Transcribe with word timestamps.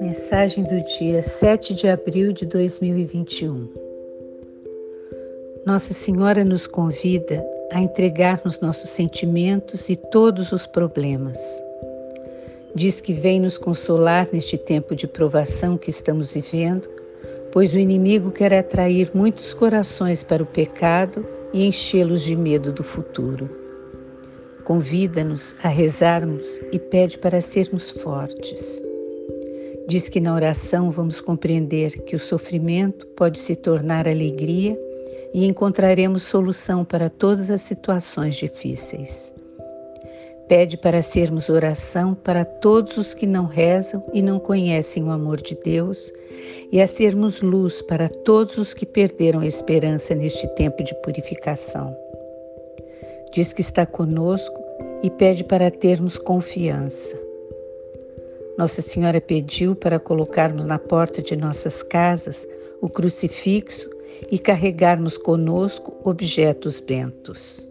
Mensagem 0.00 0.64
do 0.64 0.82
dia 0.84 1.22
7 1.22 1.74
de 1.74 1.88
abril 1.88 2.32
de 2.32 2.46
2021. 2.46 3.68
Nossa 5.66 5.92
Senhora 5.94 6.44
nos 6.44 6.66
convida 6.66 7.44
a 7.72 7.80
entregar-nos 7.80 8.60
nossos 8.60 8.90
sentimentos 8.90 9.88
e 9.88 9.96
todos 9.96 10.52
os 10.52 10.66
problemas. 10.66 11.62
Diz 12.74 13.00
que 13.00 13.12
vem 13.12 13.40
nos 13.40 13.58
consolar 13.58 14.28
neste 14.32 14.56
tempo 14.56 14.94
de 14.94 15.06
provação 15.06 15.76
que 15.76 15.90
estamos 15.90 16.32
vivendo, 16.32 16.88
pois 17.52 17.74
o 17.74 17.78
inimigo 17.78 18.30
quer 18.30 18.54
atrair 18.54 19.10
muitos 19.14 19.52
corações 19.54 20.22
para 20.22 20.42
o 20.42 20.46
pecado 20.46 21.26
e 21.52 21.66
enchê-los 21.66 22.22
de 22.22 22.34
medo 22.34 22.72
do 22.72 22.82
futuro. 22.82 23.61
Convida-nos 24.64 25.54
a 25.62 25.68
rezarmos 25.68 26.60
e 26.72 26.78
pede 26.78 27.18
para 27.18 27.40
sermos 27.40 27.90
fortes 27.90 28.82
Diz 29.86 30.08
que 30.08 30.20
na 30.20 30.34
oração 30.34 30.90
vamos 30.90 31.20
compreender 31.20 32.02
que 32.04 32.14
o 32.14 32.18
sofrimento 32.18 33.06
pode 33.08 33.38
se 33.38 33.56
tornar 33.56 34.06
alegria 34.06 34.78
e 35.34 35.44
encontraremos 35.44 36.22
solução 36.22 36.84
para 36.84 37.10
todas 37.10 37.50
as 37.50 37.62
situações 37.62 38.36
difíceis. 38.36 39.34
Pede 40.48 40.76
para 40.76 41.02
sermos 41.02 41.48
oração 41.48 42.14
para 42.14 42.44
todos 42.44 42.96
os 42.96 43.14
que 43.14 43.26
não 43.26 43.46
rezam 43.46 44.04
e 44.12 44.22
não 44.22 44.38
conhecem 44.38 45.02
o 45.02 45.10
amor 45.10 45.40
de 45.40 45.56
Deus 45.56 46.12
e 46.70 46.80
a 46.80 46.86
sermos 46.86 47.40
luz 47.40 47.82
para 47.82 48.08
todos 48.08 48.58
os 48.58 48.74
que 48.74 48.86
perderam 48.86 49.40
a 49.40 49.46
esperança 49.46 50.14
neste 50.14 50.46
tempo 50.54 50.82
de 50.82 50.94
purificação. 51.02 51.96
Diz 53.32 53.52
que 53.52 53.62
está 53.62 53.86
conosco 53.86 54.60
e 55.02 55.08
pede 55.08 55.42
para 55.42 55.70
termos 55.70 56.18
confiança. 56.18 57.18
Nossa 58.58 58.82
Senhora 58.82 59.20
pediu 59.20 59.74
para 59.74 59.98
colocarmos 59.98 60.66
na 60.66 60.78
porta 60.78 61.22
de 61.22 61.34
nossas 61.34 61.82
casas 61.82 62.46
o 62.82 62.90
crucifixo 62.90 63.88
e 64.30 64.38
carregarmos 64.38 65.16
conosco 65.16 65.96
objetos 66.04 66.78
bentos. 66.78 67.66